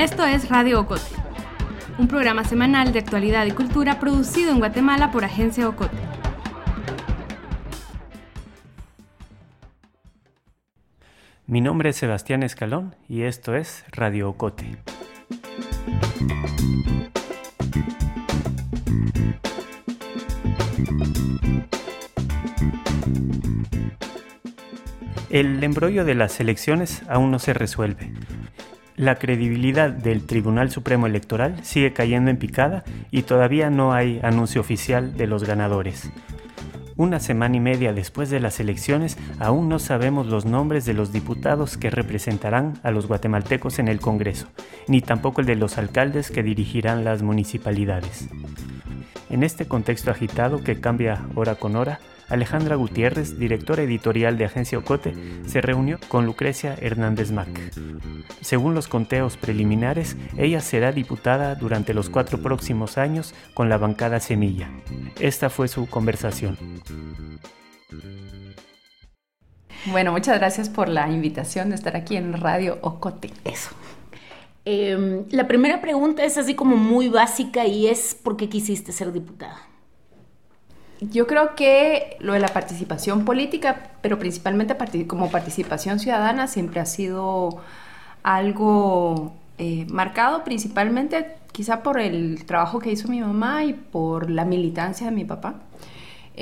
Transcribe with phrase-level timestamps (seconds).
[0.00, 1.02] Esto es Radio Ocote,
[1.98, 5.98] un programa semanal de actualidad y cultura producido en Guatemala por Agencia Ocote.
[11.46, 14.78] Mi nombre es Sebastián Escalón y esto es Radio Ocote.
[25.28, 28.14] El embrollo de las elecciones aún no se resuelve.
[29.00, 34.60] La credibilidad del Tribunal Supremo Electoral sigue cayendo en picada y todavía no hay anuncio
[34.60, 36.10] oficial de los ganadores.
[36.96, 41.14] Una semana y media después de las elecciones, aún no sabemos los nombres de los
[41.14, 44.48] diputados que representarán a los guatemaltecos en el Congreso,
[44.86, 48.28] ni tampoco el de los alcaldes que dirigirán las municipalidades.
[49.30, 54.78] En este contexto agitado que cambia hora con hora, Alejandra Gutiérrez, directora editorial de Agencia
[54.78, 55.14] Ocote,
[55.46, 57.48] se reunió con Lucrecia Hernández Mac.
[58.40, 64.20] Según los conteos preliminares, ella será diputada durante los cuatro próximos años con la bancada
[64.20, 64.70] Semilla.
[65.18, 66.56] Esta fue su conversación.
[69.86, 73.30] Bueno, muchas gracias por la invitación de estar aquí en Radio Ocote.
[73.44, 73.70] Eso.
[74.64, 79.10] Em, la primera pregunta es así como muy básica y es ¿por qué quisiste ser
[79.12, 79.69] diputada?
[81.00, 86.86] Yo creo que lo de la participación política, pero principalmente como participación ciudadana, siempre ha
[86.86, 87.58] sido
[88.22, 94.44] algo eh, marcado principalmente quizá por el trabajo que hizo mi mamá y por la
[94.44, 95.54] militancia de mi papá.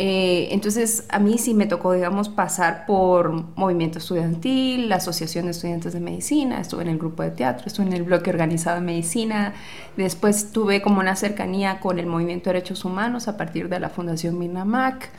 [0.01, 5.51] Eh, entonces, a mí sí me tocó, digamos, pasar por movimiento estudiantil, la Asociación de
[5.51, 8.87] Estudiantes de Medicina, estuve en el grupo de teatro, estuve en el bloque organizado de
[8.87, 9.55] medicina,
[9.97, 13.89] después tuve como una cercanía con el movimiento de derechos humanos a partir de la
[13.89, 15.11] Fundación Minamac,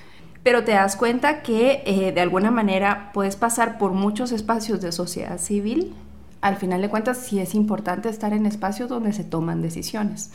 [0.43, 4.93] pero te das cuenta que eh, de alguna manera puedes pasar por muchos espacios de
[4.93, 5.93] sociedad civil,
[6.39, 10.31] al final de cuentas sí es importante estar en espacios donde se toman decisiones.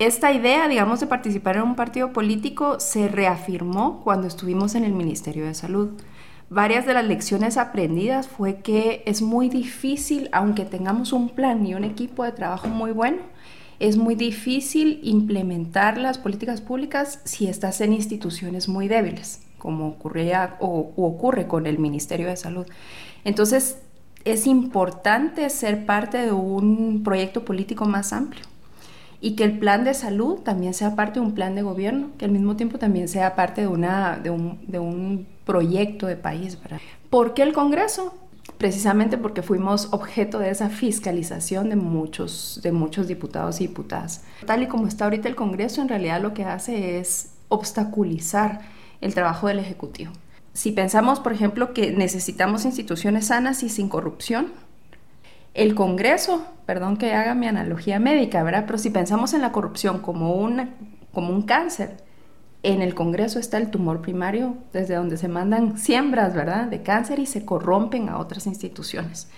[0.00, 4.94] Esta idea, digamos, de participar en un partido político se reafirmó cuando estuvimos en el
[4.94, 5.90] Ministerio de Salud.
[6.48, 11.74] Varias de las lecciones aprendidas fue que es muy difícil, aunque tengamos un plan y
[11.74, 13.18] un equipo de trabajo muy bueno,
[13.78, 20.56] es muy difícil implementar las políticas públicas si estás en instituciones muy débiles, como ocurría
[20.60, 22.64] o, ocurre con el Ministerio de Salud.
[23.24, 23.82] Entonces,
[24.24, 28.49] es importante ser parte de un proyecto político más amplio
[29.20, 32.24] y que el plan de salud también sea parte de un plan de gobierno, que
[32.24, 36.58] al mismo tiempo también sea parte de, una, de, un, de un proyecto de país.
[37.10, 38.14] ¿Por qué el Congreso?
[38.56, 44.24] Precisamente porque fuimos objeto de esa fiscalización de muchos, de muchos diputados y diputadas.
[44.46, 48.60] Tal y como está ahorita el Congreso, en realidad lo que hace es obstaculizar
[49.00, 50.12] el trabajo del Ejecutivo.
[50.52, 54.52] Si pensamos, por ejemplo, que necesitamos instituciones sanas y sin corrupción,
[55.54, 58.64] el Congreso, perdón que haga mi analogía médica, ¿verdad?
[58.66, 60.70] Pero si pensamos en la corrupción como, una,
[61.12, 61.96] como un cáncer,
[62.62, 67.18] en el Congreso está el tumor primario, desde donde se mandan siembras, ¿verdad?, de cáncer
[67.18, 69.28] y se corrompen a otras instituciones.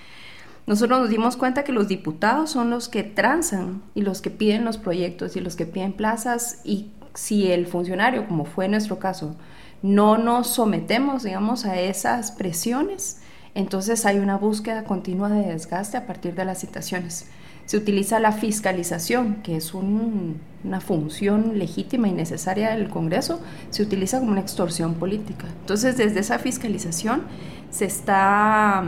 [0.66, 4.64] Nosotros nos dimos cuenta que los diputados son los que transan y los que piden
[4.64, 9.36] los proyectos y los que piden plazas y si el funcionario, como fue nuestro caso,
[9.82, 13.20] no nos sometemos, digamos, a esas presiones,
[13.54, 17.26] entonces hay una búsqueda continua de desgaste a partir de las citaciones.
[17.66, 23.40] Se utiliza la fiscalización, que es una función legítima y necesaria del Congreso,
[23.70, 25.46] se utiliza como una extorsión política.
[25.60, 27.22] Entonces, desde esa fiscalización
[27.70, 28.82] se está,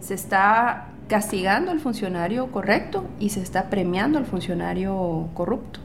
[0.00, 5.80] se está castigando al funcionario correcto y se está premiando al funcionario corrupto.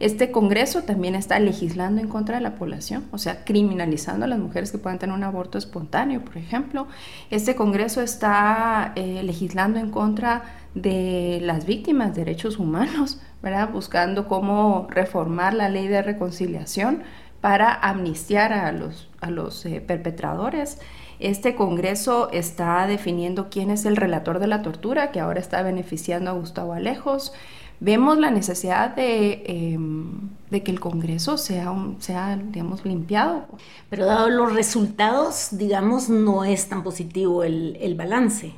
[0.00, 4.38] Este Congreso también está legislando en contra de la población, o sea, criminalizando a las
[4.38, 6.86] mujeres que puedan tener un aborto espontáneo, por ejemplo.
[7.30, 10.42] Este Congreso está eh, legislando en contra
[10.74, 13.68] de las víctimas de derechos humanos, ¿verdad?
[13.70, 17.02] Buscando cómo reformar la ley de reconciliación
[17.42, 20.78] para amnistiar a los, a los eh, perpetradores.
[21.18, 26.30] Este Congreso está definiendo quién es el relator de la tortura, que ahora está beneficiando
[26.30, 27.34] a Gustavo Alejos
[27.80, 33.46] vemos la necesidad de, em, de que el Congreso sea, sea, digamos, limpiado.
[33.88, 38.52] Pero dado los resultados, digamos, no es tan positivo el, el balance,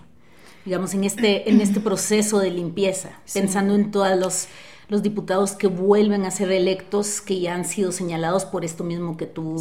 [0.65, 4.49] digamos, en este, en este proceso de limpieza, pensando en todos los,
[4.89, 9.17] los, diputados que vuelven a ser electos, que ya han sido señalados por esto mismo
[9.17, 9.59] que tú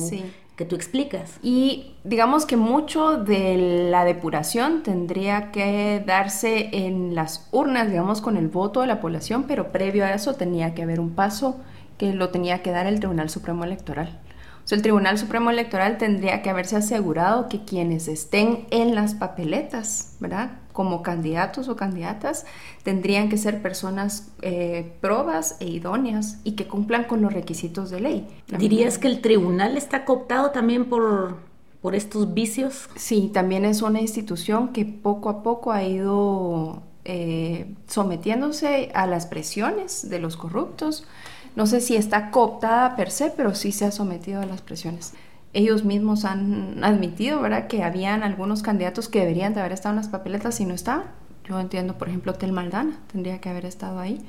[0.66, 1.38] tú explicas.
[1.42, 8.38] Y digamos que mucho de la depuración tendría que darse en las urnas, digamos, con
[8.38, 11.60] el voto de la población, pero previo a eso tenía que haber un paso
[11.98, 14.20] que lo tenía que dar el Tribunal Supremo Electoral.
[14.64, 19.16] O sea, el Tribunal Supremo Electoral tendría que haberse asegurado que quienes estén en las
[19.16, 20.52] papeletas, ¿verdad?
[20.82, 22.48] Como candidatos o candidatas,
[22.82, 28.00] tendrían que ser personas eh, probas e idóneas y que cumplan con los requisitos de
[28.00, 28.28] ley.
[28.58, 31.38] ¿Dirías que el tribunal está cooptado también por,
[31.84, 32.90] por estos vicios?
[32.96, 39.28] Sí, también es una institución que poco a poco ha ido eh, sometiéndose a las
[39.28, 41.06] presiones de los corruptos.
[41.56, 45.14] No sé si está cooptada per se, pero sí se ha sometido a las presiones.
[45.54, 49.98] Ellos mismos han admitido, ¿verdad?, que habían algunos candidatos que deberían de haber estado en
[49.98, 51.06] las papeletas y no estaban.
[51.48, 54.22] Yo entiendo, por ejemplo, Tel Maldana tendría que haber estado ahí.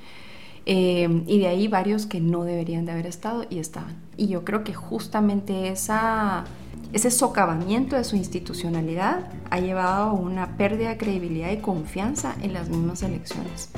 [0.64, 3.96] Eh, y de ahí varios que no deberían de haber estado y estaban.
[4.16, 6.44] Y yo creo que justamente esa,
[6.92, 12.52] ese socavamiento de su institucionalidad ha llevado a una pérdida de credibilidad y confianza en
[12.52, 13.70] las mismas elecciones.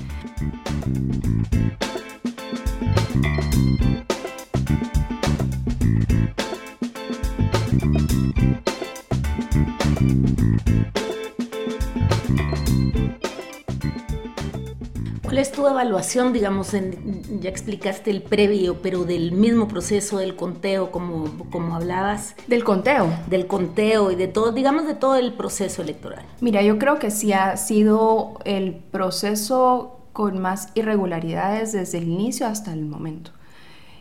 [15.34, 20.36] ¿Cuál es tu evaluación, digamos, en, ya explicaste el previo, pero del mismo proceso del
[20.36, 22.36] conteo, como, como hablabas?
[22.46, 23.12] Del conteo.
[23.28, 26.24] Del conteo y de todo, digamos, de todo el proceso electoral.
[26.40, 32.46] Mira, yo creo que sí ha sido el proceso con más irregularidades desde el inicio
[32.46, 33.32] hasta el momento.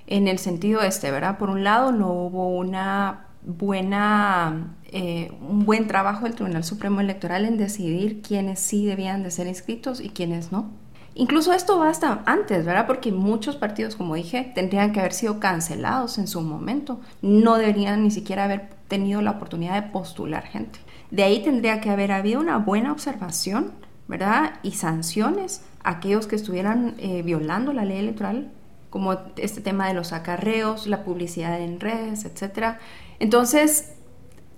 [0.05, 1.39] En el sentido este, ¿verdad?
[1.39, 7.45] Por un lado, no hubo una buena, eh, un buen trabajo del Tribunal Supremo Electoral
[7.45, 10.71] en decidir quiénes sí debían de ser inscritos y quiénes no.
[11.15, 12.87] Incluso esto va hasta antes, ¿verdad?
[12.87, 16.99] Porque muchos partidos, como dije, tendrían que haber sido cancelados en su momento.
[17.21, 20.79] No deberían ni siquiera haber tenido la oportunidad de postular gente.
[21.11, 23.73] De ahí tendría que haber habido una buena observación,
[24.07, 24.53] ¿verdad?
[24.63, 28.51] Y sanciones a aquellos que estuvieran eh, violando la ley electoral,
[28.89, 32.77] como este tema de los acarreos, la publicidad en redes, etc.
[33.19, 33.93] Entonces,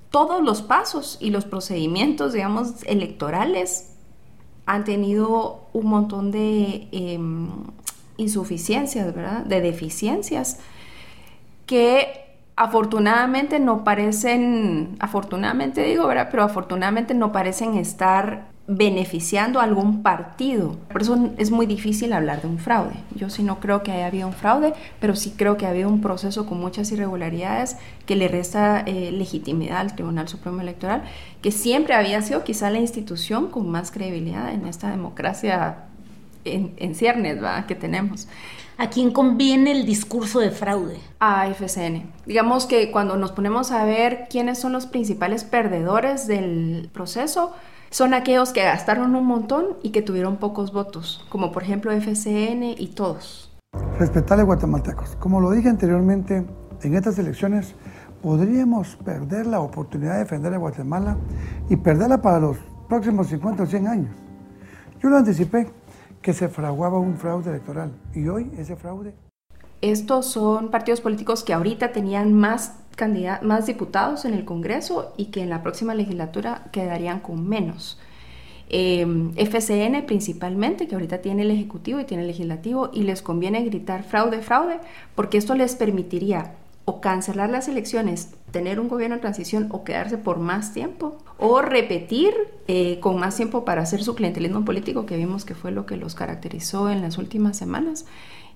[0.09, 3.91] todos los pasos y los procedimientos, digamos, electorales
[4.65, 7.49] han tenido un montón de em,
[8.17, 9.43] insuficiencias, ¿verdad?
[9.43, 10.59] De deficiencias
[11.65, 12.25] que
[12.55, 16.29] afortunadamente no parecen, afortunadamente digo, ¿verdad?
[16.31, 20.77] Pero afortunadamente no parecen estar beneficiando a algún partido.
[20.91, 22.95] Por eso es muy difícil hablar de un fraude.
[23.13, 25.87] Yo sí no creo que haya habido un fraude, pero sí creo que ha habido
[25.87, 27.77] un proceso con muchas irregularidades
[28.07, 31.03] que le resta eh, legitimidad al Tribunal Supremo Electoral,
[31.43, 35.85] que siempre había sido quizá la institución con más credibilidad en esta democracia
[36.43, 37.37] en, en ciernes
[37.67, 38.27] que tenemos.
[38.77, 40.99] ¿A quién conviene el discurso de fraude?
[41.19, 42.11] A FCN.
[42.25, 47.53] Digamos que cuando nos ponemos a ver quiénes son los principales perdedores del proceso,
[47.95, 52.75] son aquellos que gastaron un montón y que tuvieron pocos votos, como por ejemplo FCN
[52.77, 53.55] y todos.
[53.97, 56.45] Respetable guatemaltecos, como lo dije anteriormente,
[56.81, 57.73] en estas elecciones
[58.21, 61.15] podríamos perder la oportunidad de defender a Guatemala
[61.69, 62.57] y perderla para los
[62.89, 64.15] próximos 50 o 100 años.
[65.01, 65.69] Yo lo anticipé,
[66.21, 69.15] que se fraguaba un fraude electoral y hoy ese fraude...
[69.79, 72.73] Estos son partidos políticos que ahorita tenían más
[73.41, 77.99] más diputados en el Congreso y que en la próxima legislatura quedarían con menos.
[78.67, 83.63] Em, FCN principalmente, que ahorita tiene el Ejecutivo y tiene el Legislativo, y les conviene
[83.63, 84.79] gritar fraude, fraude,
[85.13, 86.53] porque esto les permitiría
[86.85, 91.61] o cancelar las elecciones, tener un gobierno de transición o quedarse por más tiempo, o
[91.61, 92.33] repetir
[92.67, 95.97] eh, con más tiempo para hacer su clientelismo político, que vimos que fue lo que
[95.97, 98.05] los caracterizó en las últimas semanas.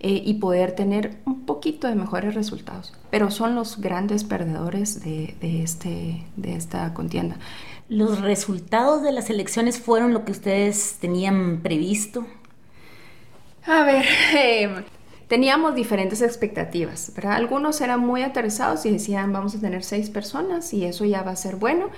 [0.01, 2.93] Eh, y poder tener un poquito de mejores resultados.
[3.09, 7.35] Pero son los grandes perdedores de, este, de esta contienda.
[7.89, 12.25] ¿Los resultados de las elecciones fueron lo que ustedes tenían previsto?
[13.65, 14.05] A ver,
[14.37, 14.85] em,
[15.27, 17.33] teníamos diferentes expectativas, ¿verdad?
[17.33, 21.31] Algunos eran muy aterrizados y decían vamos a tener seis personas y eso ya va
[21.31, 21.89] a ser bueno.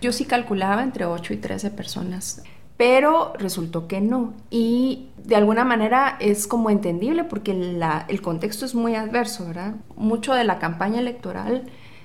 [0.00, 2.40] Yo sí calculaba entre 8 y 13 personas
[2.78, 4.32] pero resultó que no.
[4.50, 9.74] Y de alguna manera es como entendible porque el contexto es muy adverso, ¿verdad?
[9.96, 11.64] Mucho de la campaña electoral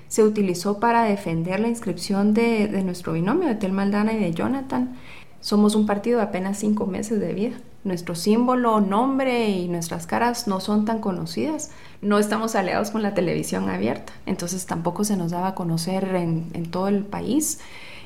[0.10, 4.96] se utilizó para defender la inscripción de, nuestro binomio, de Tel Maldana y de Jonathan.
[5.42, 7.56] Somos un partido de apenas cinco meses de vida.
[7.84, 11.70] Nuestro símbolo, nombre y nuestras caras no son tan conocidas.
[12.01, 16.50] No estamos aliados con la televisión abierta, entonces tampoco se nos daba a conocer en,
[16.53, 17.60] en todo el país.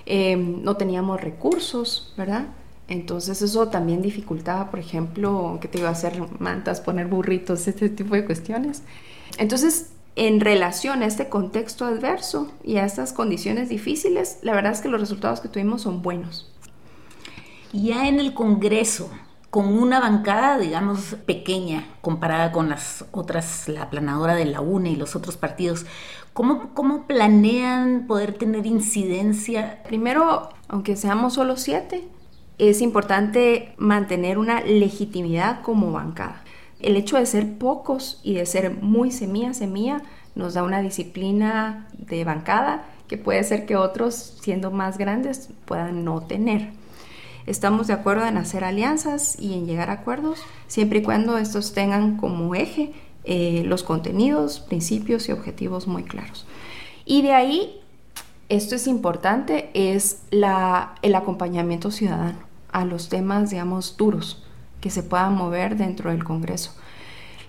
[0.10, 2.48] Em, no teníamos recursos, ¿verdad?
[2.88, 7.90] Entonces eso también dificultaba, por ejemplo, que te iba a hacer mantas, poner burritos, este
[7.90, 8.84] tipo de cuestiones.
[9.38, 14.80] Entonces, en relación a este contexto adverso y a estas condiciones difíciles, la verdad es
[14.80, 16.50] que los resultados que tuvimos son buenos.
[17.74, 19.10] Ya en el Congreso,
[19.50, 24.96] con una bancada, digamos, pequeña comparada con las otras, la planadora de la UNE y
[24.96, 25.86] los otros partidos.
[26.38, 29.82] ¿Cómo, ¿Cómo planean poder tener incidencia?
[29.88, 32.08] Primero, aunque seamos solo siete,
[32.60, 36.44] es importante mantener una legitimidad como bancada.
[36.80, 40.04] El hecho de ser pocos y de ser muy semilla, semilla,
[40.36, 46.06] nos da una disciplina de bancada que puede ser que otros, siendo más grandes, puedan
[46.06, 46.70] no tener.
[47.48, 51.74] Estamos de acuerdo en hacer alianzas y en llegar a acuerdos, siempre y cuando estos
[51.74, 52.94] tengan como eje
[53.30, 56.46] eh, los contenidos, principios y objetivos muy claros.
[57.04, 57.82] Y de ahí,
[58.48, 62.40] esto es importante, es el acompañamiento ciudadano
[62.72, 64.46] a los temas, digamos, duros
[64.80, 66.72] que se puedan mover dentro del Congreso.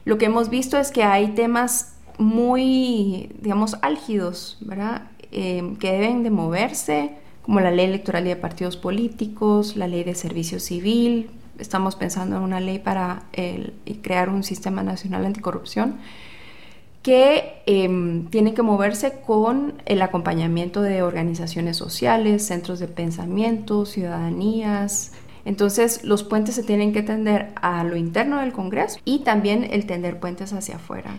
[0.04, 5.02] Lo que hemos visto es que hay temas muy, digamos, álgidos, ¿verdad?
[5.30, 10.02] Eh, que deben de moverse, como la ley electoral y de partidos políticos, la ley
[10.02, 13.24] de servicio civil, estamos pensando en una ley para
[14.02, 15.96] crear un sistema nacional anticorrupción,
[17.02, 25.12] que em, tiene que moverse con el acompañamiento de organizaciones sociales, centros de pensamiento, ciudadanías.
[25.44, 29.86] Entonces los puentes se tienen que tender a lo interno del Congreso y también el
[29.86, 31.18] tender puentes hacia afuera.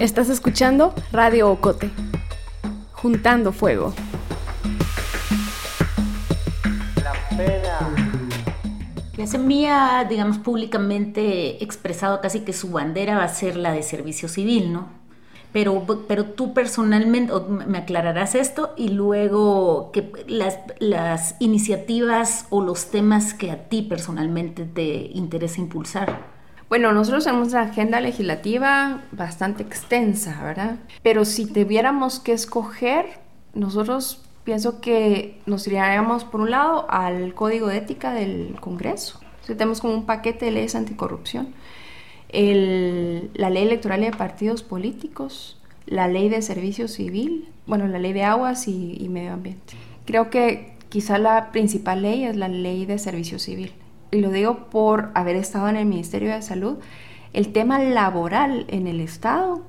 [0.00, 1.90] Estás escuchando Radio Ocote,
[2.92, 3.92] juntando fuego.
[9.18, 14.30] La semilla, digamos, públicamente expresado casi que su bandera va a ser la de servicio
[14.30, 14.88] civil, ¿no?
[15.52, 17.34] Pero, pero tú personalmente,
[17.66, 23.82] me aclararás esto y luego que las, las iniciativas o los temas que a ti
[23.82, 26.29] personalmente te interesa impulsar.
[26.70, 30.76] Bueno, nosotros tenemos una agenda legislativa bastante extensa, ¿verdad?
[31.02, 33.06] Pero si tuviéramos que escoger,
[33.54, 39.18] nosotros pienso que nos iríamos por un lado al código de ética del Congreso.
[39.48, 41.54] tenemos como un paquete de leyes anticorrupción.
[42.32, 48.22] la ley electoral de partidos políticos, la ley de servicio civil, bueno, la ley de
[48.22, 49.74] aguas y, y medio ambiente.
[50.04, 53.72] Creo que quizá la principal ley es la ley de servicio civil
[54.10, 56.78] y lo digo por haber estado en el Ministerio de Salud,
[57.32, 59.62] el tema laboral en el Estado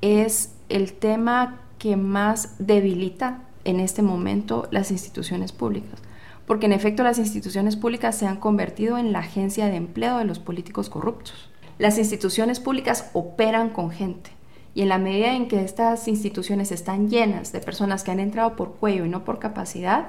[0.00, 6.00] es el tema que más debilita en este momento las instituciones públicas.
[6.46, 10.24] Porque en efecto las instituciones públicas se han convertido en la agencia de empleo de
[10.24, 11.50] los políticos corruptos.
[11.78, 14.30] Las instituciones públicas operan con gente.
[14.74, 18.56] Y en la medida en que estas instituciones están llenas de personas que han entrado
[18.56, 20.08] por cuello y no por capacidad,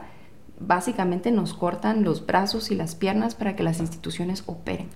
[0.60, 4.88] básicamente nos cortan los brazos y las piernas para que las instituciones operen.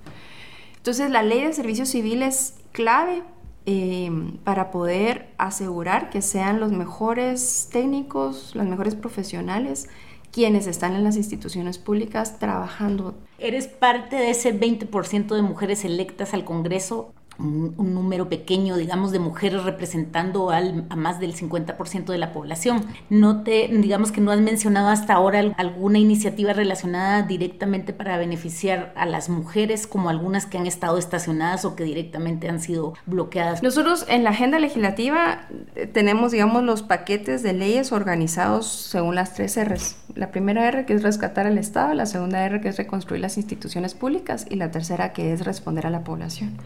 [0.78, 3.24] Entonces la ley de servicio civil es clave
[3.66, 4.10] eh,
[4.44, 9.90] para poder asegurar que sean los mejores técnicos, los mejores profesionales
[10.32, 13.16] quienes están en las instituciones públicas trabajando.
[13.40, 19.20] Eres parte de ese 20% de mujeres electas al Congreso un, número pequeño, digamos, de
[19.20, 22.86] mujeres representando al, a más del 50% de la población.
[23.10, 28.94] No te, digamos que no has mencionado hasta ahora alguna iniciativa relacionada directamente para beneficiar
[28.96, 33.63] a las mujeres, como algunas que han estado estacionadas o que directamente han sido bloqueadas.
[33.63, 39.34] Nosotros en la agenda legislativa eh, tenemos, digamos, los paquetes de leyes organizados según las
[39.34, 39.98] tres R's.
[40.15, 43.38] La primera R que es rescatar al Estado, la segunda R que es reconstruir las
[43.38, 46.58] instituciones públicas y la tercera que es responder a la población.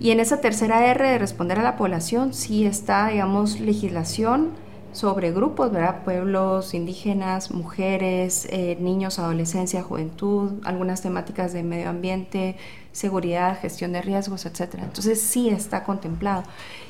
[0.00, 4.52] Y en esa tercera R de responder a la población sí está, digamos, legislación
[4.92, 6.02] sobre grupos, ¿verdad?
[6.04, 12.56] Pueblos indígenas, mujeres, eh, niños, adolescencia, juventud, algunas temáticas de medio ambiente,
[12.92, 14.76] seguridad, gestión de riesgos, etc.
[14.82, 16.44] Entonces sí está contemplado.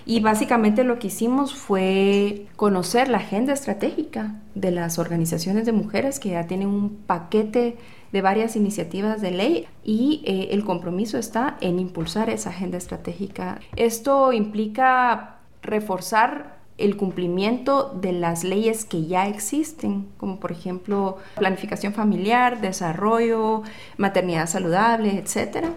[0.07, 6.21] Y básicamente lo que hicimos fue conocer la agenda estratégica de las organizaciones de mujeres
[6.21, 7.77] que ya tienen un paquete
[8.13, 13.61] de varias iniciativas de ley y eh, el compromiso está en impulsar esa agenda estratégica.
[13.77, 21.93] Esto implica reforzar el cumplimiento de las leyes que ya existen, como por ejemplo planificación
[21.93, 23.63] familiar, desarrollo,
[23.99, 25.71] maternidad saludable, etcétera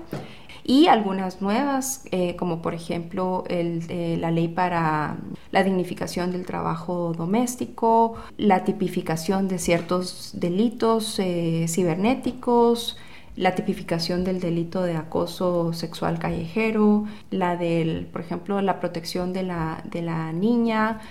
[0.64, 5.18] y algunas nuevas, eh, como por ejemplo eh, la ley para
[5.52, 12.98] la dignificación del trabajo doméstico, la tipificación de ciertos delitos eh, cibernéticos,
[13.36, 19.44] la tipificación del delito de acoso sexual callejero, la del, por ejemplo, la protección de
[19.44, 21.02] la, de la niña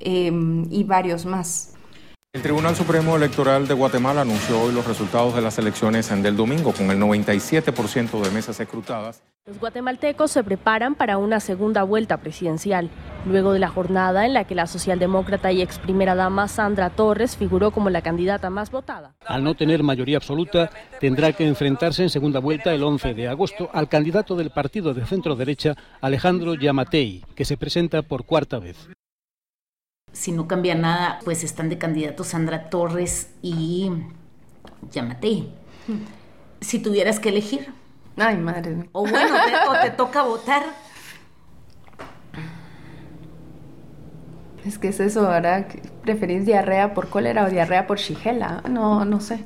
[0.00, 1.77] y varios más.
[2.38, 6.72] El Tribunal Supremo Electoral de Guatemala anunció hoy los resultados de las elecciones del domingo
[6.72, 9.24] con el 97% de mesas escrutadas.
[9.44, 12.90] Los guatemaltecos se preparan para una segunda vuelta presidencial.
[13.26, 17.36] luego de la jornada en la que la socialdemócrata y ex primera dama Sandra Torres
[17.36, 19.16] figuró como la candidata más votada.
[19.26, 23.68] Al no tener mayoría absoluta, tendrá que enfrentarse en segunda vuelta el 11 de agosto
[23.72, 28.88] al candidato del partido de centro derecha, Alejandro Yamatei, que se presenta por cuarta vez.
[30.18, 33.88] Si no cambia nada, pues están de candidatos Sandra Torres y
[34.90, 35.54] Yamatei.
[36.60, 37.72] Si tuvieras que elegir.
[38.16, 38.88] Ay, madre.
[38.90, 40.64] O bueno, te, o te toca votar.
[44.66, 45.68] Es que es eso, ¿verdad?
[46.02, 48.62] ¿Preferís diarrea por cólera o diarrea por shigella?
[48.68, 49.44] No, no sé.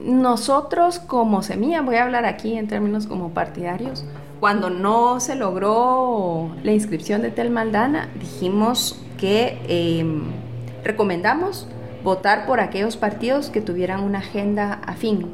[0.00, 4.04] Nosotros como semilla, voy a hablar aquí en términos como partidarios,
[4.38, 10.04] cuando no se logró la inscripción de Tel Maldana, dijimos que eh,
[10.82, 11.68] recomendamos
[12.02, 15.26] votar por aquellos partidos que tuvieran una agenda afín.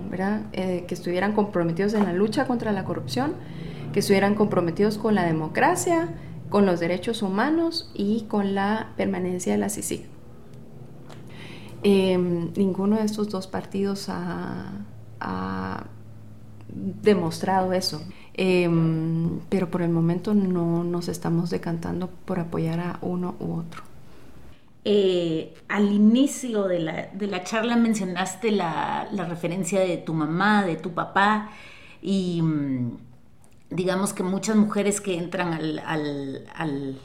[0.53, 3.35] Eh, que estuvieran comprometidos en la lucha contra la corrupción,
[3.93, 6.09] que estuvieran comprometidos con la democracia,
[6.51, 10.07] con los derechos humanos y con la permanencia de la CICIG.
[11.85, 12.19] Eh,
[12.57, 15.85] ninguno de estos dos partidos ha
[17.03, 18.03] demostrado eso.
[18.39, 18.69] Eh,
[19.49, 23.83] pero por el momento no nos estamos decantando por apoyar a uno u otro.
[24.85, 30.65] Eh, al inicio de la, de la charla mencionaste la, la, referencia de tu mamá,
[30.65, 31.51] de tu papá,
[32.01, 32.97] y mm,
[33.71, 37.01] digamos que muchas mujeres que entran al,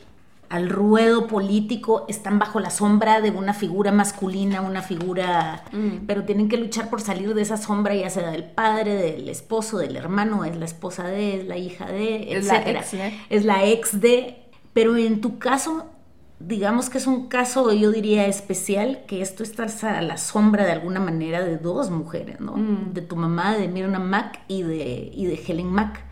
[0.52, 6.06] al, ruedo político están bajo la sombra de una figura masculina, una figura, mm.
[6.08, 9.78] pero tienen que luchar por salir de esa sombra, ya sea del padre, del esposo,
[9.78, 13.20] del hermano, es la esposa de, es la hija de, la ex, ¿eh?
[13.30, 14.44] Es la ex de,
[14.74, 15.86] pero en tu caso
[16.48, 19.66] digamos que es un caso, yo diría, especial, que esto está
[19.98, 22.58] a la sombra de alguna manera de dos mujeres, ¿no?
[22.58, 22.94] Mm.
[22.94, 26.04] De tu mamá, de Mirna Mack y de, y de Helen Mack.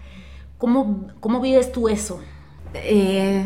[0.58, 2.20] ¿Cómo, ¿Cómo vives tú eso?
[2.74, 3.46] Eh,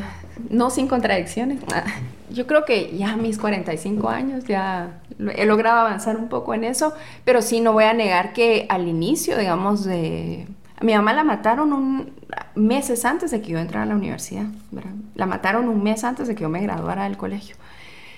[0.49, 1.59] no sin contradicciones.
[2.29, 5.01] Yo creo que ya a mis 45 años ya
[5.35, 6.93] he logrado avanzar un poco en eso,
[7.25, 10.47] pero sí no voy a negar que al inicio, digamos, de
[10.81, 12.11] mi mamá la mataron un,
[12.55, 14.93] meses antes de que yo entrara a la universidad, ¿verdad?
[15.15, 17.55] La mataron un mes antes de que yo me graduara del colegio.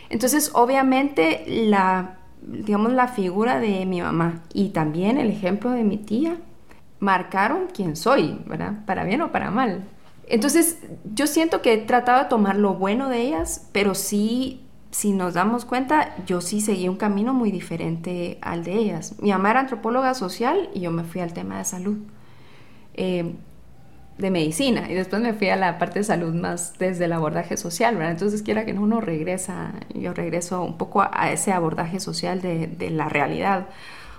[0.09, 5.97] Entonces, obviamente, la, digamos, la figura de mi mamá y también el ejemplo de mi
[5.97, 6.37] tía
[6.99, 8.85] marcaron quién soy, ¿verdad?
[8.85, 9.83] Para bien o para mal.
[10.27, 10.79] Entonces,
[11.13, 15.33] yo siento que he tratado de tomar lo bueno de ellas, pero sí, si nos
[15.33, 19.15] damos cuenta, yo sí seguí un camino muy diferente al de ellas.
[19.19, 21.97] Mi mamá era antropóloga social y yo me fui al tema de salud.
[22.93, 23.35] Eh,
[24.17, 27.57] de medicina y después me fui a la parte de salud más desde el abordaje
[27.57, 28.11] social, ¿verdad?
[28.11, 32.67] Entonces quiera que no, uno regresa, yo regreso un poco a, ese abordaje social de,
[32.67, 33.67] de, la realidad,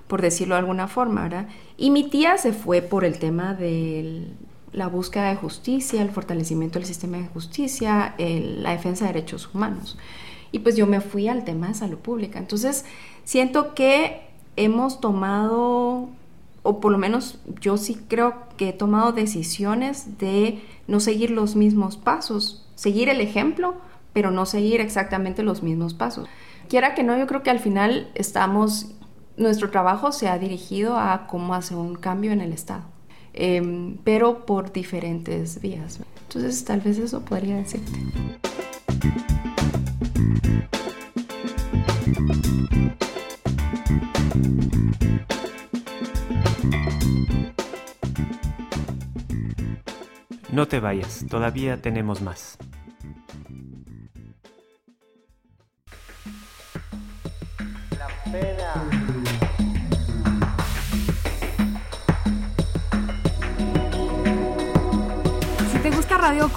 [0.06, 1.46] por decirlo de alguna forma, ¿verdad?
[1.78, 4.28] Y mi tía se fue por el tema de
[4.76, 9.98] la búsqueda de justicia, el fortalecimiento del sistema de justicia, la defensa de derechos humanos.
[10.52, 12.38] Y pues yo me fui al tema de salud pública.
[12.38, 12.84] Entonces
[13.24, 14.20] siento que
[14.54, 16.10] hemos tomado
[16.66, 21.54] o por lo menos yo sí creo que he tomado decisiones de no seguir los
[21.54, 23.74] mismos pasos, seguir el ejemplo,
[24.12, 26.28] pero no seguir exactamente los mismos pasos.
[26.68, 28.88] Quiera que no, yo creo que al final estamos,
[29.36, 32.82] nuestro trabajo se ha dirigido a cómo hacer un cambio en el Estado,
[33.36, 36.00] eh, pero por diferentes vías.
[36.28, 37.92] Entonces tal vez eso podría decirte.
[50.56, 52.56] No te vayas, todavía tenemos más.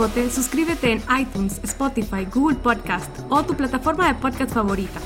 [0.07, 4.99] Suscríbete en iTunes, Spotify, Google Podcast o tu plataforma de podcast favorita.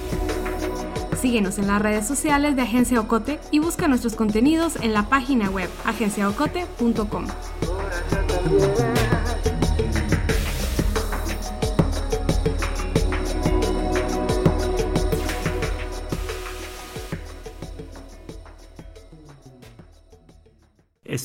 [1.20, 5.50] Síguenos en las redes sociales de Agencia Ocote y busca nuestros contenidos en la página
[5.50, 7.26] web agenciaocote.com.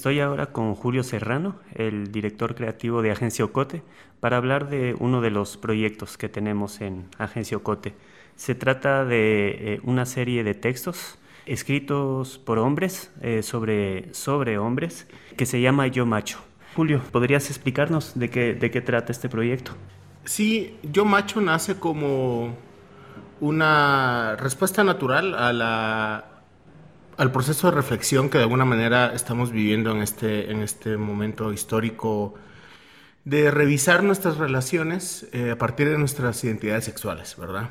[0.08, 3.82] Estoy ahora con Julio Serrano, el director creativo de Agencia Ocote,
[4.20, 7.94] para hablar de uno de los proyectos que tenemos en Agencia Ocote.
[8.34, 15.06] Se trata de eh, una serie de textos escritos por hombres eh, sobre, sobre hombres
[15.36, 16.38] que se llama Yo Macho.
[16.74, 19.72] Julio, ¿podrías explicarnos de qué, de qué trata este proyecto?
[20.24, 22.56] Sí, Yo Macho nace como
[23.40, 26.37] una respuesta natural a la,
[27.18, 31.52] al proceso de reflexión que de alguna manera estamos viviendo en este, en este momento
[31.52, 32.34] histórico
[33.24, 37.70] de revisar nuestras relaciones eh, a partir de nuestras identidades sexuales, ¿verdad?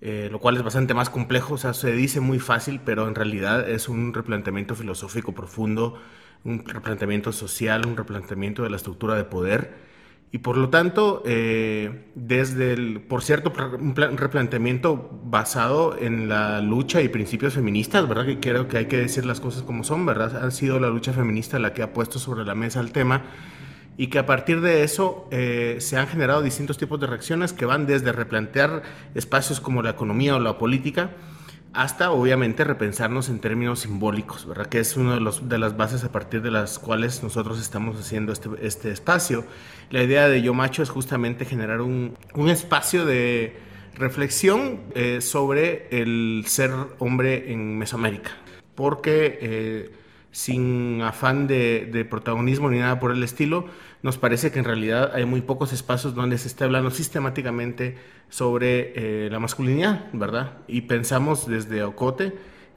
[0.00, 3.14] Eh, lo cual es bastante más complejo, o sea, se dice muy fácil, pero en
[3.14, 6.00] realidad es un replanteamiento filosófico profundo,
[6.42, 9.74] un replanteamiento social, un replanteamiento de la estructura de poder.
[10.34, 17.00] Y por lo tanto, eh, desde el, por cierto, un, replanteamiento basado en la lucha
[17.02, 18.26] y principios feministas, ¿verdad?
[18.26, 20.44] Que creo que hay que decir las cosas como son, ¿verdad?
[20.44, 23.22] Ha sido la lucha feminista la que ha puesto sobre la mesa el tema
[23.96, 27.64] y que a partir de eso eh, se han generado distintos tipos de reacciones que
[27.64, 28.82] van desde replantear
[29.14, 31.10] espacios como la economía o la política
[31.74, 34.66] hasta obviamente repensarnos en términos simbólicos, ¿verdad?
[34.66, 38.48] Que es una de, las bases a partir de las cuales nosotros estamos haciendo este,
[38.62, 39.44] este espacio.
[39.90, 43.56] La idea de Yo Macho es justamente generar un, un espacio de
[43.94, 48.30] reflexión eh, sobre el ser hombre en Mesoamérica,
[48.74, 49.38] porque...
[49.40, 53.66] Eh, sin afán de, protagonismo ni nada por el estilo,
[54.04, 57.96] nos parece que en realidad hay muy pocos espacios donde se esté hablando sistemáticamente
[58.28, 60.58] sobre eh, la masculinidad, ¿verdad?
[60.68, 62.34] Y pensamos desde Ocote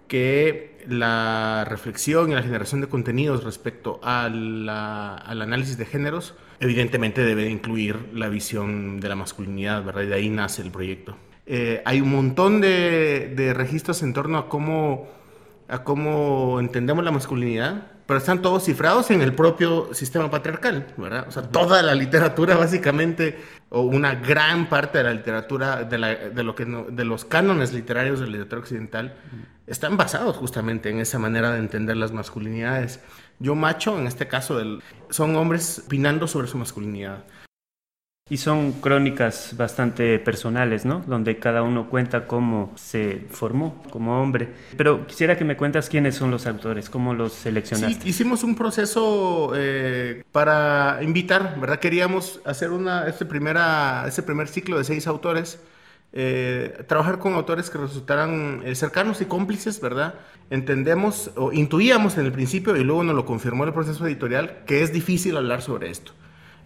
[0.07, 7.49] que la reflexión y la generación de contenidos respecto al análisis de géneros evidentemente debe
[7.49, 10.03] incluir la visión de la masculinidad, ¿verdad?
[10.03, 11.17] Y de ahí nace el proyecto.
[11.45, 14.47] Eh, hay un montón de, registros en torno a
[15.83, 21.25] cómo entendemos la masculinidad, pero están todos cifrados en el propio sistema patriarcal, ¿verdad?
[21.27, 23.37] O sea, toda la literatura básicamente,
[23.69, 27.73] o una gran parte de la literatura, de, la, de lo que de los cánones
[27.73, 29.17] literarios de la literatura occidental,
[29.67, 33.01] están basados justamente en esa manera de entender las masculinidades.
[33.39, 34.59] Yo macho, en este caso,
[35.09, 37.25] son hombres opinando sobre su masculinidad.
[38.29, 41.01] Y son crónicas bastante personales, ¿no?
[41.07, 44.49] Donde cada uno cuenta cómo se formó como hombre.
[44.75, 48.01] Pero quisiera que me cuentas quiénes son los autores, cómo los seleccionaste.
[48.01, 51.79] Sí, hicimos un proceso eh, para invitar, ¿verdad?
[51.79, 55.61] Queríamos hacer una, este, primera, este primer ciclo de seis autores.
[56.13, 60.15] Eh, trabajar con autores que resultaran eh, cercanos y cómplices, ¿verdad?
[60.49, 64.83] Entendemos o intuíamos en el principio y luego nos lo confirmó el proceso editorial que
[64.83, 66.13] es difícil hablar sobre esto.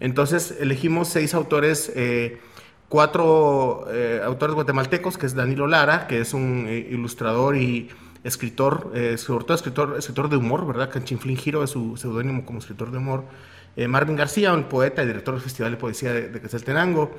[0.01, 2.39] Entonces elegimos seis autores, eh,
[2.89, 7.89] cuatro eh, autores guatemaltecos, que es Danilo Lara, que es un eh, ilustrador y
[8.23, 10.91] escritor, sobre todo escritor, escritor de humor, ¿verdad?
[10.91, 13.23] Canchinflín Giro es su seudónimo como escritor de humor.
[13.87, 17.15] Marvin García, un poeta y director del Festival de Poesía de, de Quetzaltenango.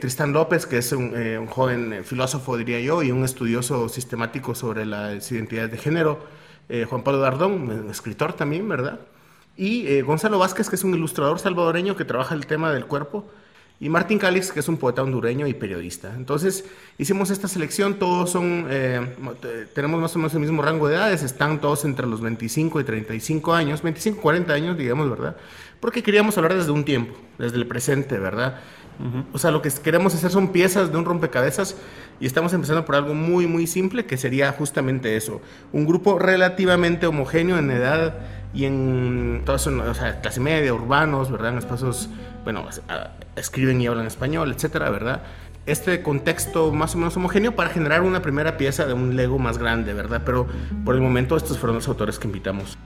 [0.00, 5.30] Tristán López, que es un, joven filósofo, diría yo, y un estudioso sistemático sobre las
[5.30, 6.18] identidades de género.
[6.88, 8.98] Juan Pablo Dardón, escritor también, ¿verdad?
[9.56, 13.26] Y eh, Gonzalo Vázquez, que es un ilustrador salvadoreño que trabaja el tema del cuerpo,
[13.82, 16.14] y Martín Calix, que es un poeta hondureño y periodista.
[16.14, 16.64] Entonces
[16.98, 19.04] hicimos esta selección, todos son, eh,
[19.74, 22.84] tenemos más o menos el mismo rango de edades, están todos entre los 25 y
[22.84, 25.36] 35 años, 25, 40 años, digamos, ¿verdad?
[25.80, 28.60] Porque queríamos hablar desde un tiempo, desde el presente, ¿verdad?
[29.32, 31.76] O sea, lo que queremos hacer son piezas de un rompecabezas
[32.20, 35.40] y estamos empezando por algo muy, muy simple, que sería justamente eso,
[35.72, 38.14] un grupo relativamente homogéneo en edad
[38.54, 41.52] y en todo eso, o sea, clase media, urbanos, ¿verdad?
[41.52, 42.08] En espacios,
[42.44, 42.66] bueno,
[43.36, 45.22] escriben y hablan español, etcétera, ¿verdad?
[45.64, 49.58] Este contexto más o menos homogéneo para generar una primera pieza de un Lego más
[49.58, 50.22] grande, ¿verdad?
[50.24, 50.46] Pero
[50.84, 52.76] por el momento estos fueron los autores que invitamos.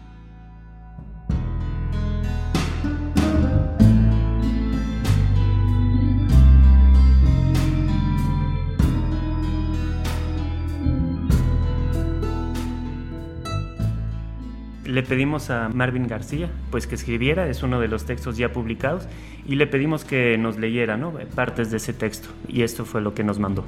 [14.96, 19.06] Le pedimos a Marvin García pues que escribiera, es uno de los textos ya publicados,
[19.44, 21.12] y le pedimos que nos leyera ¿no?
[21.34, 23.66] partes de ese texto, y esto fue lo que nos mandó.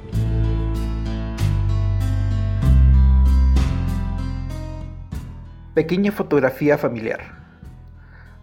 [5.75, 7.19] Pequeña fotografía familiar.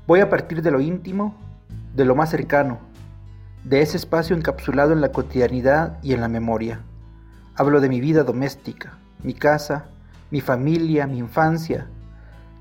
[0.07, 1.37] Voy a partir de lo íntimo,
[1.93, 2.79] de lo más cercano,
[3.65, 6.83] de ese espacio encapsulado en la cotidianidad y en la memoria.
[7.57, 9.87] Hablo de mi vida doméstica, mi casa,
[10.31, 11.89] mi familia, mi infancia,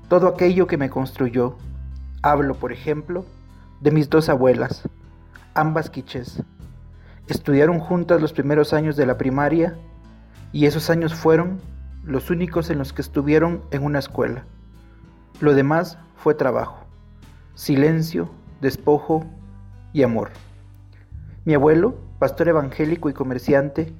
[0.08, 1.56] todo aquello que me construyó.
[2.22, 3.24] Hablo, por ejemplo,
[3.80, 4.88] de mis dos abuelas,
[5.54, 6.42] ambas quiches.
[7.26, 9.76] Estudiaron juntas los primeros años de la primaria
[10.52, 11.60] y esos años fueron
[12.04, 14.44] los únicos en los que estuvieron en una escuela.
[15.40, 16.86] Lo demás fue trabajo,
[17.54, 19.26] silencio, despojo
[19.92, 20.30] y amor.
[21.44, 23.92] Mi abuelo, pastor evangélico y comerciante,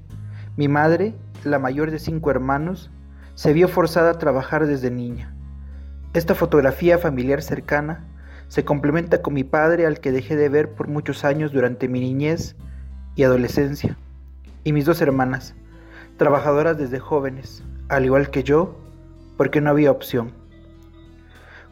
[0.57, 1.14] mi madre,
[1.45, 2.90] la mayor de cinco hermanos,
[3.35, 5.36] se vio forzada a trabajar desde niña.
[6.16, 8.02] Esta fotografía familiar cercana
[8.48, 12.00] se complementa con mi padre al que dejé de ver por muchos años durante mi
[12.00, 12.57] niñez
[13.16, 13.98] y adolescencia,
[14.64, 15.55] y mis dos hermanas,
[16.16, 18.81] trabajadoras desde jóvenes, al igual que yo,
[19.37, 20.33] porque no había opción.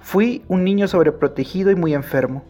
[0.00, 2.44] Fui un niño sobreprotegido y muy enfermo.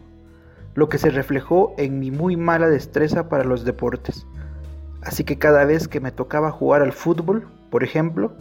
[0.73, 4.27] lo que se reflejó en mi muy mala destreza para los deportes.
[5.01, 8.33] Así que cada vez que me tocaba jugar al fútbol, por ejemplo,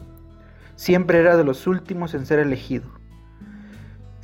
[0.74, 3.03] siempre era de los últimos en ser elegido.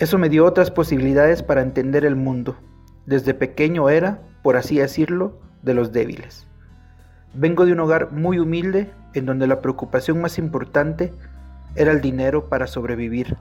[0.00, 2.56] Eso me dio otras posibilidades para entender el mundo.
[3.04, 6.46] Desde pequeño era, por así decirlo, de los débiles.
[7.34, 11.12] Vengo de un hogar muy humilde en donde la preocupación más importante
[11.74, 13.36] era el dinero para sobrevivir.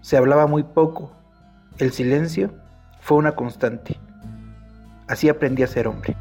[0.00, 1.10] Se hablaba muy poco.
[1.78, 2.52] El silencio
[3.00, 3.98] fue una constante.
[5.08, 6.16] Así aprendí a ser hombre.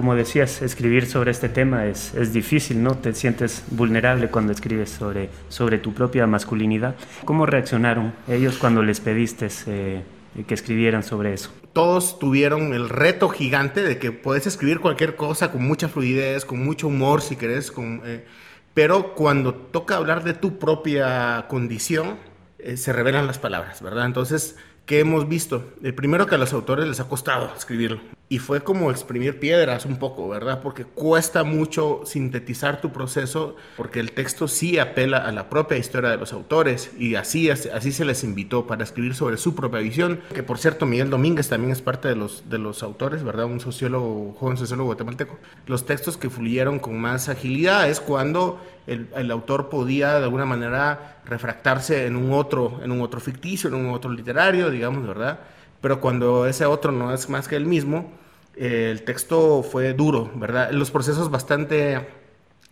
[0.00, 2.94] Como decías, escribir sobre este tema es, es, difícil, ¿no?
[2.94, 6.94] Te sientes vulnerable cuando escribes sobre, sobre tu propia masculinidad.
[7.26, 10.02] ¿Cómo reaccionaron ellos cuando les pediste eh,
[10.46, 11.52] que escribieran sobre eso?
[11.74, 16.64] Todos tuvieron el reto gigante de que puedes escribir cualquier cosa con mucha fluidez, con
[16.64, 17.70] mucho humor, si querés,
[18.06, 18.24] eh,
[18.72, 22.16] pero cuando toca hablar de tu propia condición,
[22.58, 24.06] eh, se revelan las palabras, ¿verdad?
[24.06, 24.56] Entonces,
[24.90, 25.72] ¿qué hemos visto?
[25.84, 29.86] El primero que a los autores les ha costado escribirlo y fue como exprimir piedras
[29.86, 30.62] un poco, ¿verdad?
[30.62, 36.10] Porque cuesta mucho sintetizar tu proceso, porque el texto sí apela a la propia historia
[36.10, 40.22] de los autores y así, así se les invitó para escribir sobre su propia visión,
[40.34, 43.46] que por cierto Miguel Domínguez también es parte de los, de los autores, ¿verdad?
[43.46, 45.38] Un sociólogo, joven sociólogo guatemalteco.
[45.66, 50.44] Los textos que fluyeron con más agilidad es cuando el, el autor podía de alguna
[50.44, 55.40] manera refractarse en un otro, en un otro ficticio, en un otro literario, digamos, ¿verdad?
[55.80, 58.12] Pero cuando ese otro no es más que el mismo,
[58.56, 60.72] el texto fue duro, ¿verdad?
[60.72, 62.06] Los procesos bastante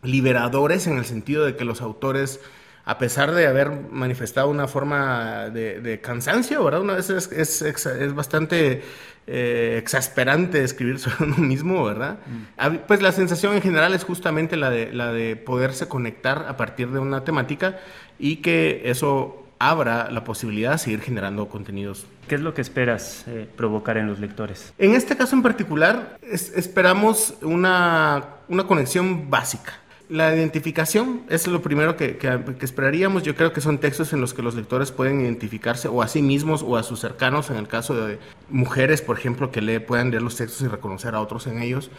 [0.02, 2.40] liberadores en el sentido de que los autores,
[2.88, 6.81] a pesar de haber manifestado una forma de, cansancio, ¿verdad?
[6.81, 8.83] Una vez es, es, bastante
[9.27, 12.16] eh, exasperante escribir sobre uno mismo, ¿verdad?
[12.57, 12.77] Mm.
[12.87, 16.88] Pues la sensación en general es justamente la de, la de poderse conectar a partir
[16.88, 17.79] de una temática
[18.18, 22.07] y que eso abra la posibilidad de seguir generando contenidos.
[22.27, 24.72] ¿Qué es lo que esperas eh, provocar en los lectores?
[24.79, 29.74] En este caso en particular, esperamos una, una, conexión básica.
[30.09, 33.23] La identificación es lo primero que, que, esperaríamos.
[33.25, 36.23] Yo creo que son textos en los que los lectores pueden identificarse o a sí
[36.23, 38.18] mismos o a sus cercanos, en el caso de
[38.49, 41.90] mujeres, por ejemplo, que le puedan leer los textos y reconocer a otros en ellos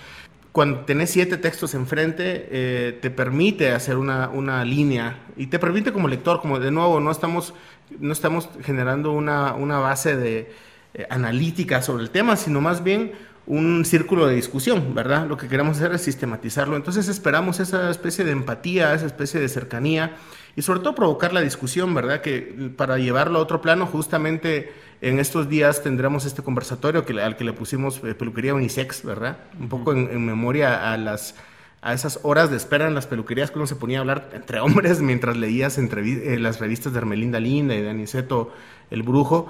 [0.51, 5.93] cuando tenés siete textos enfrente, eh, te permite hacer una, una, línea y te permite
[5.93, 7.53] como lector, como de nuevo, no estamos,
[7.99, 10.51] no estamos generando una, una base de,
[10.95, 13.11] eh, analítica sobre el tema, sino más bien
[13.49, 15.27] un círculo de discusión, ¿verdad?
[15.27, 16.75] Lo que queremos hacer es sistematizarlo.
[16.75, 20.17] Entonces esperamos esa especie de empatía, esa especie de cercanía
[20.55, 22.21] y sobre todo provocar la discusión, ¿verdad?
[22.21, 27.37] Que para llevarlo a otro plano, justamente en estos días tendremos este conversatorio que, al
[27.37, 29.39] que le pusimos eh, peluquería unisex, ¿verdad?
[29.59, 31.35] Un poco en, memoria a las
[31.81, 34.59] a esas horas de espera en las peluquerías que uno se ponía a hablar entre
[34.59, 38.53] hombres mientras leías eh, las revistas de Hermelinda Linda y de Aniceto
[38.91, 39.49] el Brujo.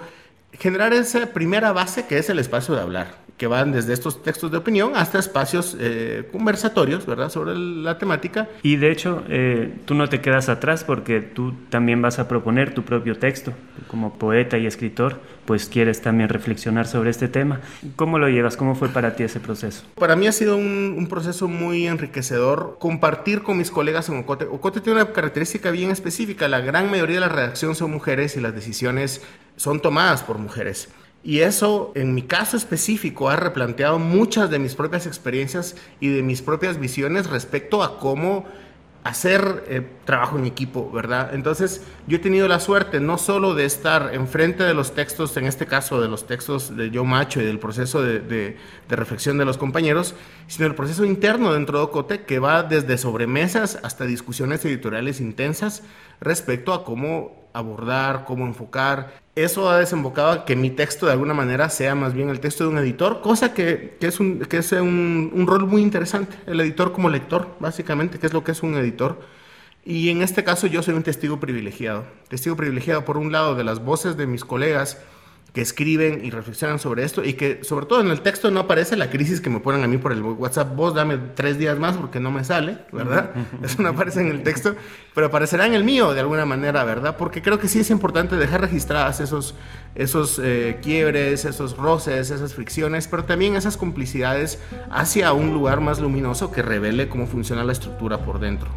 [0.53, 4.51] Generar esa primera base que es el espacio de hablar que van desde estos textos
[4.51, 8.49] de opinión hasta espacios eh, conversatorios, ¿verdad?, sobre la temática.
[8.63, 12.73] Y de hecho, eh, tú no te quedas atrás porque tú también vas a proponer
[12.73, 13.53] tu propio texto.
[13.87, 17.61] Como poeta y escritor, pues quieres también reflexionar sobre este tema.
[17.95, 18.55] ¿Cómo lo llevas?
[18.55, 19.83] ¿Cómo fue para ti ese proceso?
[19.95, 24.45] Para mí ha sido un, proceso muy enriquecedor compartir con mis colegas en Ocote.
[24.45, 26.47] Ocote tiene una característica bien específica.
[26.47, 29.23] La gran mayoría de la redacción son mujeres y las decisiones
[29.55, 30.89] son tomadas por mujeres.
[31.23, 36.21] Y eso, en mi caso específico, ha replanteado muchas de mis propias experiencias y de
[36.21, 38.45] mis propias visiones respecto a cómo
[39.09, 41.33] hacer eh, trabajo en equipo, ¿verdad?
[41.33, 45.45] Entonces, yo he tenido la suerte no solo de estar enfrente de los textos, en
[45.45, 49.57] este caso de los textos de Yo Macho y del proceso de, reflexión de los
[49.57, 50.13] compañeros,
[50.47, 55.81] sino el proceso interno dentro de Ocote que va desde sobremesas hasta discusiones editoriales intensas
[56.21, 59.13] respecto a cómo abordar, cómo enfocar.
[59.35, 62.63] Eso ha desembocado a que mi texto de alguna manera sea más bien el texto
[62.63, 66.37] de un editor, cosa que, que es, un, que es un, un, rol muy interesante,
[66.45, 69.19] el editor como lector, básicamente, que es lo que es un editor.
[69.85, 73.63] Y en este caso yo soy un testigo privilegiado, testigo privilegiado por un lado de
[73.63, 74.99] las voces de mis colegas,
[75.53, 78.95] que escriben y reflexionan sobre esto y que sobre todo en el texto no aparece
[78.95, 81.97] la crisis que me ponen a mí por el WhatsApp, vos dame tres días más
[81.97, 83.31] porque no me sale, ¿verdad?
[83.63, 84.75] Eso no aparece en el texto,
[85.15, 87.17] pero aparecerá en el mío de alguna manera, ¿verdad?
[87.17, 89.55] Porque creo que sí es importante dejar registradas esos,
[89.95, 94.59] esos eh, quiebres, esos roces, esas fricciones, pero también esas complicidades
[94.91, 98.69] hacia un lugar más luminoso que revele cómo funciona la estructura por dentro.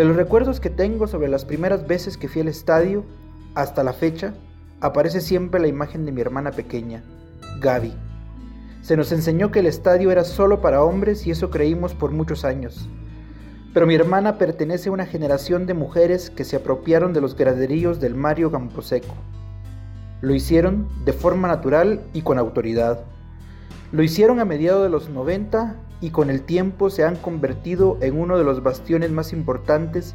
[0.00, 3.04] De los recuerdos que tengo sobre las primeras veces que fui al estadio,
[3.54, 4.32] hasta la fecha,
[4.80, 7.04] aparece siempre la imagen de mi hermana pequeña,
[7.60, 7.92] Gaby.
[8.80, 12.46] Se nos enseñó que el estadio era solo para hombres y eso creímos por muchos
[12.46, 12.88] años.
[13.74, 18.00] Pero mi hermana pertenece a una generación de mujeres que se apropiaron de los graderíos
[18.00, 19.14] del Mario Camposeco.
[20.22, 23.00] Lo hicieron de forma natural y con autoridad.
[23.92, 28.18] Lo hicieron a mediados de los 90 y con el tiempo se han convertido en
[28.18, 30.14] uno de los bastiones más importantes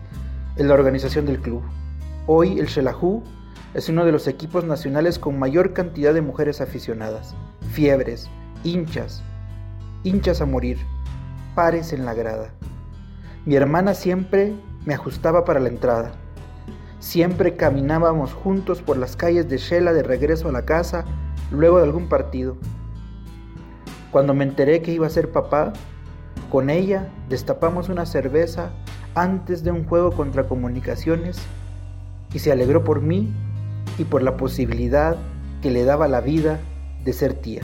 [0.57, 1.61] en la organización del club.
[2.27, 3.23] Hoy el Shelahu
[3.73, 7.35] es uno de los equipos nacionales con mayor cantidad de mujeres aficionadas,
[7.71, 8.29] fiebres,
[8.63, 9.21] hinchas,
[10.03, 10.77] hinchas a morir,
[11.55, 12.51] pares en la grada.
[13.45, 16.13] Mi hermana siempre me ajustaba para la entrada.
[16.99, 21.05] Siempre caminábamos juntos por las calles de Shela de regreso a la casa
[21.51, 22.57] luego de algún partido.
[24.15, 25.73] Cuando me enteré que iba a ser papá,
[26.49, 28.71] con ella destapamos una cerveza
[29.13, 31.37] antes de un juego contra comunicaciones
[32.33, 33.33] y se alegró por mí
[33.97, 35.17] y por la posibilidad
[35.61, 36.61] que le daba la vida
[37.03, 37.63] de ser tía.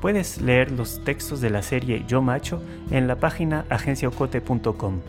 [0.00, 5.00] Puedes leer los textos de la serie Yo Macho en la página agenciaocote.com.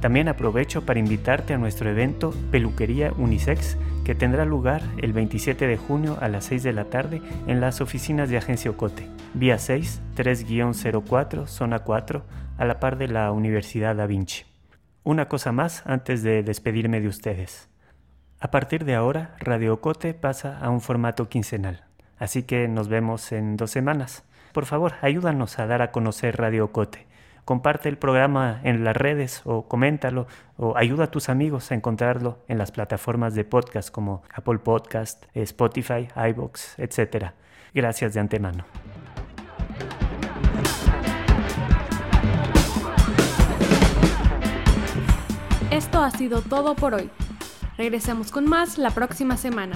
[0.00, 5.78] También aprovecho para invitarte a nuestro evento Peluquería Unisex que tendrá lugar el 27 de
[5.78, 10.02] junio a las 6 de la tarde en las oficinas de Agencia Ocote, vía 6,
[10.14, 12.22] 3-04, zona 4,
[12.58, 14.44] a la par de la Universidad Da Vinci.
[15.04, 17.70] Una cosa más antes de despedirme de ustedes.
[18.40, 21.84] A partir de ahora, Radio Ocote pasa a un formato quincenal,
[22.18, 24.24] así que nos vemos en dos semanas.
[24.54, 27.06] Por favor, ayúdanos a dar a conocer Radio Ocote
[27.44, 32.38] comparte el programa en las redes o coméntalo o ayuda a tus amigos a encontrarlo
[32.48, 37.32] en las plataformas de podcast como Apple Podcast, Spotify, iBox, etc.
[37.74, 38.64] Gracias de antemano.
[45.70, 47.10] Esto ha sido todo por hoy.
[47.76, 49.74] Regresemos con más la próxima semana.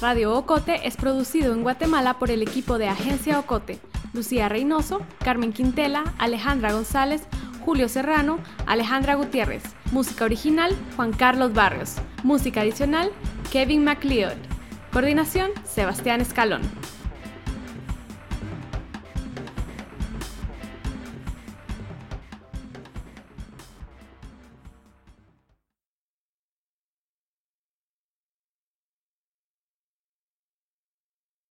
[0.00, 3.80] Radio Ocote es producido en Guatemala por el equipo de Agencia Ocote
[4.12, 7.22] Lucía Reynoso, Carmen Quintela, Alejandra González,
[7.64, 9.62] Julio Serrano, Alejandra Gutiérrez.
[9.92, 11.96] Música original, Juan Carlos Barrios.
[12.22, 13.10] Música adicional,
[13.52, 14.36] Kevin MacLeod.
[14.92, 16.62] Coordinación, Sebastián Escalón.